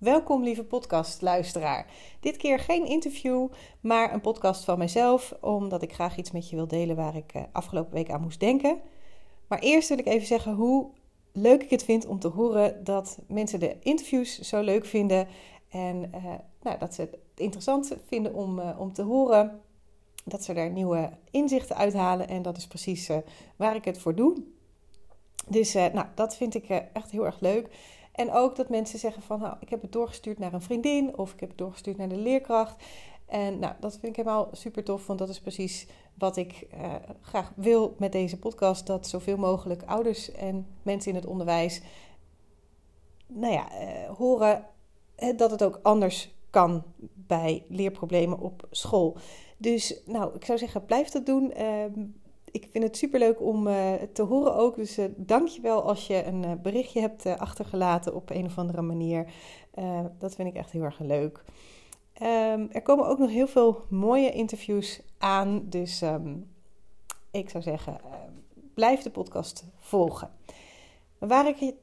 [0.00, 1.86] Welkom, lieve podcastluisteraar.
[2.20, 3.48] Dit keer geen interview,
[3.80, 7.34] maar een podcast van mijzelf, omdat ik graag iets met je wil delen waar ik
[7.34, 8.80] uh, afgelopen week aan moest denken.
[9.46, 10.90] Maar eerst wil ik even zeggen hoe
[11.32, 15.28] leuk ik het vind om te horen dat mensen de interviews zo leuk vinden
[15.68, 16.24] en uh,
[16.62, 19.60] nou, dat ze het interessant vinden om, uh, om te horen.
[20.24, 23.10] Dat ze daar nieuwe inzichten uithalen en dat is precies
[23.56, 24.42] waar ik het voor doe.
[25.48, 27.68] Dus nou, dat vind ik echt heel erg leuk.
[28.12, 31.32] En ook dat mensen zeggen van, nou, ik heb het doorgestuurd naar een vriendin of
[31.32, 32.84] ik heb het doorgestuurd naar de leerkracht.
[33.26, 36.94] En nou, dat vind ik helemaal super tof, want dat is precies wat ik uh,
[37.20, 38.86] graag wil met deze podcast.
[38.86, 41.82] Dat zoveel mogelijk ouders en mensen in het onderwijs,
[43.26, 44.66] nou ja, uh, horen
[45.36, 46.82] dat het ook anders kan
[47.14, 49.16] bij leerproblemen op school.
[49.56, 51.52] Dus nou, ik zou zeggen, blijf dat doen.
[51.58, 51.84] Uh,
[52.52, 54.76] ik vind het superleuk om uh, te horen ook.
[54.76, 58.58] Dus uh, dank je wel als je een uh, berichtje hebt achtergelaten op een of
[58.58, 59.32] andere manier.
[60.18, 61.44] dat vind ik echt heel erg leuk.
[62.22, 65.66] Um, er komen ook nog heel veel mooie interviews aan.
[65.68, 66.50] Dus um,
[67.30, 68.00] ik zou zeggen,
[68.74, 70.30] blijf de podcast volgen.
[71.18, 71.74] Waar ik het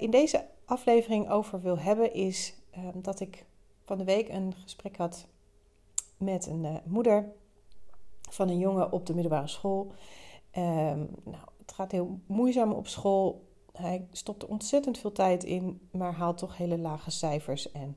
[0.00, 2.54] in deze aflevering over wil hebben is
[2.94, 3.44] dat ik
[3.84, 5.26] van de week een gesprek had
[6.16, 7.32] met een moeder
[8.32, 9.92] van een jongen op de middelbare school.
[10.56, 13.48] Um, nou, het gaat heel moeizaam op school.
[13.72, 17.72] Hij stopt er ontzettend veel tijd in, maar haalt toch hele lage cijfers.
[17.72, 17.96] En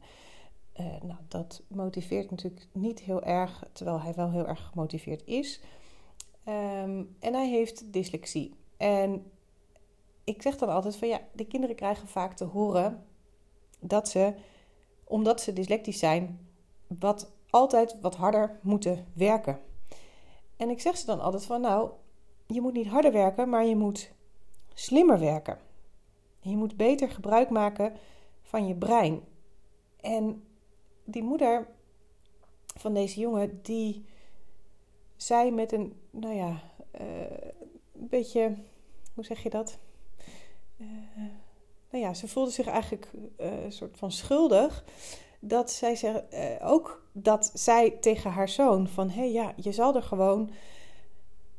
[0.80, 5.62] uh, nou, dat motiveert natuurlijk niet heel erg, terwijl hij wel heel erg gemotiveerd is.
[6.46, 8.56] Um, en hij heeft dyslexie.
[8.78, 9.32] En
[10.24, 13.06] ik zeg dan altijd van ja, de kinderen krijgen vaak te horen
[13.80, 14.34] dat ze,
[15.04, 16.48] omdat ze dyslectisch zijn,
[16.88, 19.60] wat altijd wat harder moeten werken.
[20.64, 21.90] En ik zeg ze dan altijd van, nou,
[22.48, 24.12] je moet niet harder werken, maar je moet
[24.74, 25.60] slimmer werken.
[26.40, 27.94] Je moet beter gebruik maken
[28.42, 29.24] van je brein.
[30.02, 30.44] En
[31.04, 31.68] die moeder
[32.76, 34.06] van deze jongen, die
[35.16, 36.62] zei met een, nou ja,
[37.02, 37.22] uh,
[37.94, 38.56] een beetje,
[39.14, 39.78] hoe zeg je dat?
[40.78, 40.88] Uh,
[41.90, 44.84] nou ja, ze voelde zich eigenlijk uh, een soort van schuldig
[45.46, 49.72] dat zij zeg, uh, ook dat zij tegen haar zoon van hé hey, ja, je
[49.72, 50.52] zal er gewoon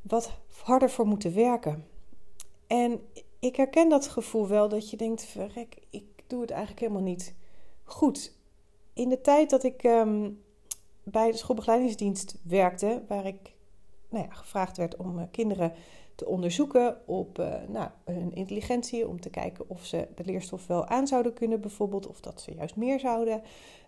[0.03, 0.31] wat
[0.63, 1.87] harder voor moeten werken.
[2.67, 3.01] En
[3.39, 7.35] ik herken dat gevoel wel dat je denkt, verrek, ik doe het eigenlijk helemaal niet
[7.85, 8.37] goed.
[8.93, 10.43] In de tijd dat ik um,
[11.03, 13.54] bij de schoolbegeleidingsdienst werkte, waar ik
[14.15, 15.73] nou ja, gevraagd werd om uh, kinderen
[16.15, 19.09] te onderzoeken op uh, nou, hun intelligentie.
[19.09, 22.07] Om te kijken of ze de leerstof wel aan zouden kunnen, bijvoorbeeld.
[22.07, 23.43] Of dat ze juist meer zouden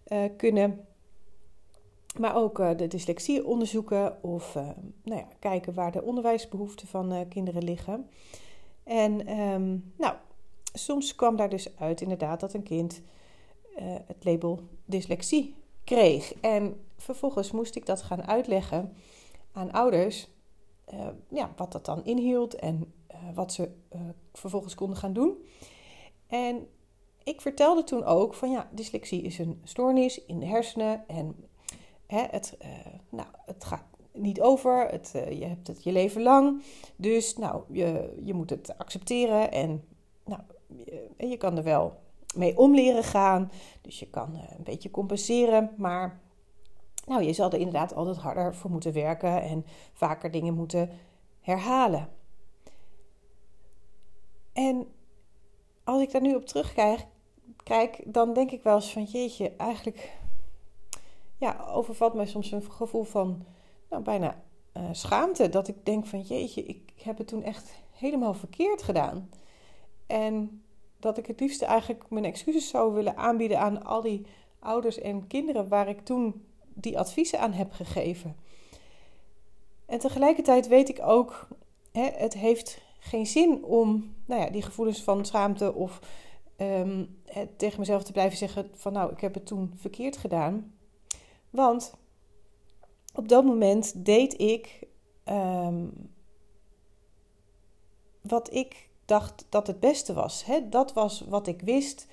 [0.08, 0.86] uh, kunnen.
[2.18, 4.54] Maar ook de dyslexie onderzoeken of
[5.02, 8.10] nou ja, kijken waar de onderwijsbehoeften van kinderen liggen.
[8.84, 10.14] En um, nou,
[10.72, 13.02] soms kwam daar dus uit inderdaad dat een kind
[14.06, 15.54] het label dyslexie
[15.84, 16.34] kreeg.
[16.40, 18.92] En vervolgens moest ik dat gaan uitleggen
[19.56, 20.28] aan ouders
[20.94, 24.00] uh, ja, wat dat dan inhield en uh, wat ze uh,
[24.32, 25.36] vervolgens konden gaan doen.
[26.26, 26.68] En
[27.24, 31.36] ik vertelde toen ook van ja, dyslexie is een stoornis in de hersenen en
[32.06, 32.56] hè, het,
[33.08, 36.62] nou, het gaat niet over, het, je hebt het je leven lang.
[36.96, 39.84] Dus nou, je, je moet het accepteren en
[40.24, 40.40] nou,
[40.84, 42.00] je, je kan er wel
[42.36, 43.50] mee om leren gaan.
[43.80, 46.20] Dus je kan een beetje compenseren, maar
[47.06, 50.90] nou, je zal er inderdaad altijd harder voor moeten werken en vaker dingen moeten
[51.40, 52.08] herhalen.
[54.52, 54.86] En
[55.84, 57.06] als ik daar nu op terugkijk,
[57.62, 60.12] kijk, dan denk ik wel eens van jeetje, eigenlijk
[61.38, 63.46] ja, overvalt mij soms een gevoel van
[63.90, 64.42] nou, bijna
[64.76, 65.48] uh, schaamte.
[65.48, 69.30] Dat ik denk van jeetje, ik heb het toen echt helemaal verkeerd gedaan.
[70.06, 70.62] En
[70.98, 74.26] dat ik het liefst eigenlijk mijn excuses zou willen aanbieden aan al die
[74.58, 78.36] ouders en kinderen waar ik toen die adviezen aan heb gegeven.
[79.86, 81.48] En tegelijkertijd weet ik ook,
[81.92, 86.00] hè, het heeft geen zin om nou ja, die gevoelens van schaamte of
[86.56, 87.20] um,
[87.56, 90.74] tegen mezelf te blijven zeggen van nou, ik heb het toen verkeerd gedaan.
[91.50, 91.94] Want
[93.14, 94.86] op dat moment deed ik
[95.24, 96.10] um,
[98.22, 100.44] wat ik dacht dat het beste was.
[100.44, 100.68] Hè?
[100.68, 102.06] Dat was wat ik wist.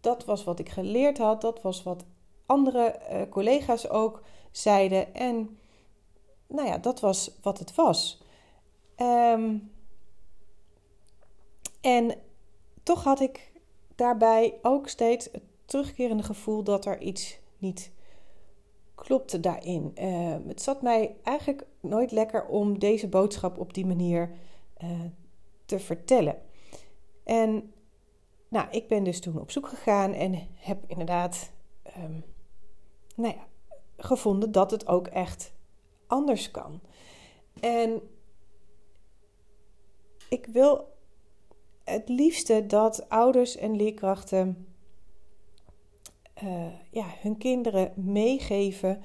[0.00, 1.40] Dat was wat ik geleerd had.
[1.40, 2.04] Dat was wat
[2.50, 5.14] andere uh, collega's ook zeiden.
[5.14, 5.58] En
[6.46, 8.22] nou ja, dat was wat het was.
[8.96, 9.72] Um,
[11.80, 12.14] en
[12.82, 13.52] toch had ik
[13.94, 17.90] daarbij ook steeds het terugkerende gevoel dat er iets niet
[18.94, 19.92] klopte daarin.
[19.94, 24.30] Uh, het zat mij eigenlijk nooit lekker om deze boodschap op die manier
[24.82, 24.90] uh,
[25.64, 26.42] te vertellen.
[27.24, 27.72] En
[28.48, 31.50] nou, ik ben dus toen op zoek gegaan en heb inderdaad
[31.98, 32.24] um,
[33.20, 33.46] nou ja,
[33.96, 35.52] gevonden dat het ook echt
[36.06, 36.80] anders kan.
[37.60, 38.00] En
[40.28, 40.88] ik wil
[41.84, 44.66] het liefste dat ouders en leerkrachten
[46.42, 49.02] uh, ja, hun kinderen meegeven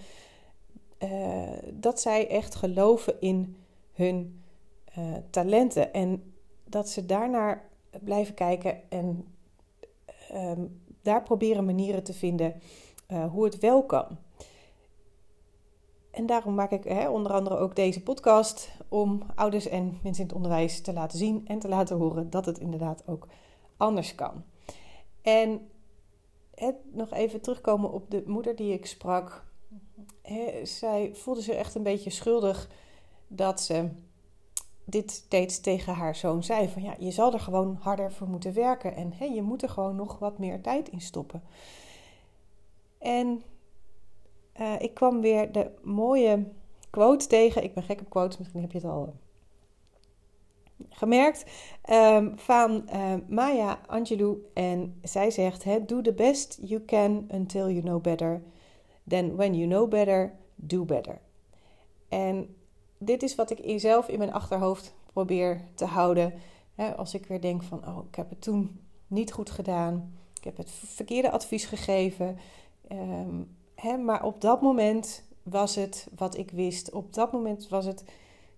[1.00, 3.56] uh, dat zij echt geloven in
[3.92, 4.44] hun
[4.98, 6.34] uh, talenten en
[6.64, 7.70] dat ze daarnaar
[8.04, 9.28] blijven kijken en
[10.34, 12.62] um, daar proberen manieren te vinden
[13.08, 14.18] hoe het wel kan.
[16.12, 20.28] En daarom maak ik hè, onder andere ook deze podcast om ouders en mensen in
[20.28, 23.28] het onderwijs te laten zien en te laten horen dat het inderdaad ook
[23.78, 24.44] anders kan.
[25.22, 25.70] En
[26.56, 29.44] het, nog even terugkomen op de moeder die ik sprak.
[30.64, 32.70] zij voelde zich echt een beetje schuldig
[33.28, 33.90] dat ze
[34.86, 38.54] dit steeds tegen haar zoon zei: van ja, je zal er gewoon harder voor moeten
[38.54, 41.44] werken en je moet er gewoon nog wat meer tijd in stoppen.
[43.06, 43.44] En
[44.60, 46.46] uh, ik kwam weer de mooie
[46.90, 47.64] quote tegen.
[47.64, 49.14] Ik ben gek op quotes, misschien heb je het al
[50.90, 51.46] gemerkt.
[51.90, 54.38] Um, van uh, Maya Angelou.
[54.54, 58.42] En zij zegt: Do the best you can until you know better.
[59.08, 61.22] Then when you know better, do better.
[62.10, 62.56] En
[62.98, 66.34] dit is wat ik zelf in mijn achterhoofd probeer te houden.
[66.96, 70.14] als ik weer denk van, oh, ik heb het toen niet goed gedaan.
[70.38, 72.38] Ik heb het verkeerde advies gegeven.
[72.92, 76.92] Um, maar op dat moment was het wat ik wist.
[76.92, 78.04] Op dat moment was het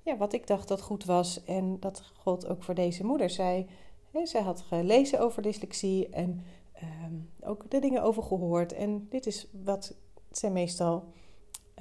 [0.04, 1.44] ja, wat ik dacht dat goed was.
[1.44, 3.30] En dat gold ook voor deze moeder.
[3.30, 3.68] Zij,
[4.12, 6.44] hè, zij had gelezen over dyslexie en
[6.74, 8.74] ehm, ook de dingen over gehoord.
[8.74, 9.96] En dit is wat
[10.32, 11.04] zij meestal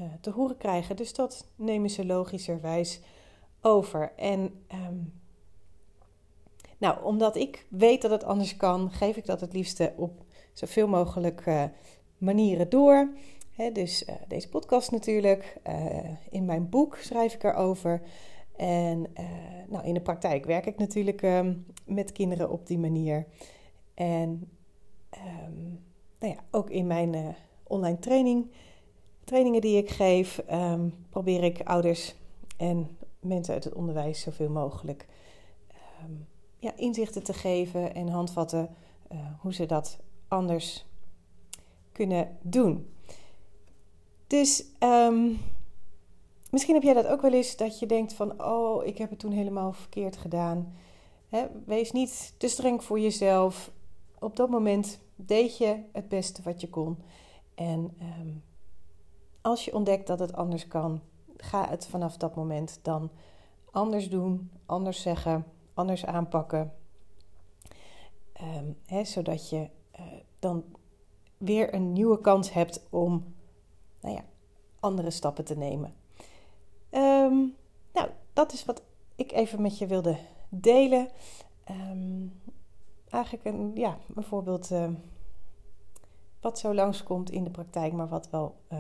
[0.01, 0.97] uh, te horen krijgen.
[0.97, 3.01] Dus dat nemen ze logischerwijs
[3.61, 4.13] over.
[4.17, 4.99] En ehm,
[6.79, 10.89] nou, omdat ik weet dat het anders kan, geef ik dat het liefste op zoveel
[10.89, 11.65] mogelijk uh,
[12.19, 13.09] manieren door.
[13.73, 15.57] dus uh, deze podcast natuurlijk.
[15.69, 18.03] Uh, in mijn boek schrijf ik erover.
[18.57, 19.25] En uh,
[19.69, 23.27] nou, in de praktijk werk ik natuurlijk um, met kinderen op die manier.
[23.95, 24.51] En
[25.15, 25.85] um,
[26.19, 28.51] nou ja, ook in mijn online training,
[29.25, 32.15] trainingen die ik geef, um, probeer ik ouders
[32.57, 35.07] en mensen uit het onderwijs zoveel mogelijk
[36.59, 38.69] ja, inzichten te geven en handvatten
[39.41, 39.99] hoe ze dat
[40.29, 40.87] anders
[41.97, 42.95] kunnen doen.
[44.27, 45.39] Dus um,
[46.51, 49.19] misschien heb jij dat ook wel eens, dat je denkt van, oh, ik heb het
[49.19, 50.75] toen helemaal verkeerd gedaan.
[51.65, 53.71] wees niet te streng voor jezelf.
[54.19, 56.99] Op dat moment deed je het beste wat je kon.
[57.55, 58.43] En um,
[59.41, 61.01] als je ontdekt dat het anders kan,
[61.37, 63.11] ga het vanaf dat moment dan
[63.71, 66.73] anders doen, anders zeggen, anders aanpakken.
[68.43, 69.69] Um, zodat je
[70.01, 70.07] uh,
[70.39, 70.65] dan
[71.37, 73.35] weer een nieuwe kans hebt om
[74.01, 74.25] nou ja,
[74.81, 75.95] andere stappen te nemen.
[76.91, 77.55] Um,
[77.93, 78.83] nou, dat is wat
[79.15, 80.19] ik even met je wilde
[80.49, 81.09] delen.
[81.71, 82.41] Um,
[83.09, 84.89] eigenlijk een, ja, een voorbeeld uh,
[86.41, 88.79] wat zo langskomt in de praktijk, maar wat wel uh,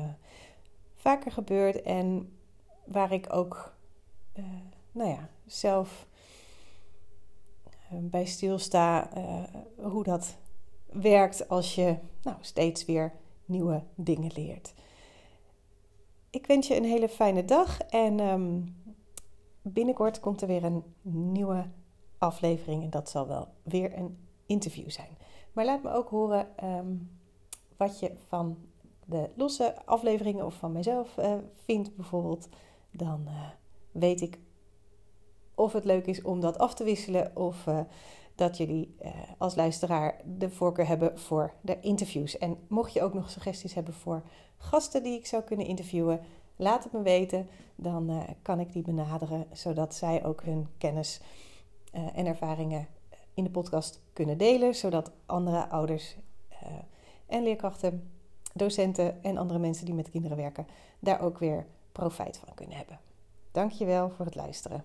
[0.94, 2.36] vaker gebeurt en
[2.84, 3.74] waar ik ook,
[4.34, 4.44] uh,
[4.92, 6.06] nou ja, zelf
[7.90, 9.08] bij stilsta
[9.76, 10.36] hoe dat
[10.92, 13.12] werkt als je nou, steeds weer
[13.44, 14.74] nieuwe dingen leert.
[16.30, 18.76] Ik wens je een hele fijne dag en um,
[19.62, 21.64] binnenkort komt er weer een nieuwe
[22.18, 25.18] aflevering en dat zal wel weer een interview zijn.
[25.52, 27.10] Maar laat me ook horen um,
[27.76, 28.56] wat je van
[29.04, 31.34] de losse afleveringen of van mijzelf uh,
[31.64, 32.48] vindt bijvoorbeeld.
[32.90, 33.48] Dan uh,
[33.92, 34.38] weet ik
[35.54, 37.80] of het leuk is om dat af te wisselen of uh,
[38.36, 42.38] dat jullie uh, als luisteraar de voorkeur hebben voor de interviews.
[42.38, 44.22] En mocht je ook nog suggesties hebben voor
[44.56, 46.20] gasten die ik zou kunnen interviewen,
[46.56, 47.48] laat het me weten.
[47.74, 51.20] Dan uh, kan ik die benaderen, zodat zij ook hun kennis
[51.94, 52.86] uh, en ervaringen
[53.34, 56.16] in de podcast kunnen delen, zodat andere ouders
[57.26, 58.10] en leerkrachten,
[58.54, 60.66] docenten en andere mensen die met kinderen werken,
[60.98, 63.00] daar ook weer profijt van kunnen hebben.
[63.52, 64.84] Dankjewel voor het luisteren.